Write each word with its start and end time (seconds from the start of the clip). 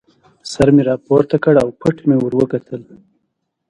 سر 0.51 0.67
مې 0.75 0.83
را 0.87 0.95
پورته 1.05 1.37
کړ 1.43 1.55
او 1.63 1.69
پټ 1.81 1.95
مې 2.07 2.15
ور 2.19 2.33
وکتل. 2.37 2.81